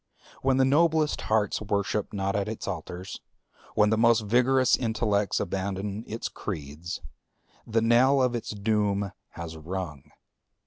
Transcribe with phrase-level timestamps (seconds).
[0.41, 3.21] When the noblest hearts worship not at its altars,
[3.75, 7.01] when the most vigorous intellects abandon its creeds,
[7.67, 10.09] the knell of its doom has rung.